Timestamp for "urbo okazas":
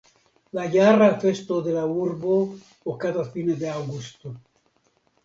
2.05-3.29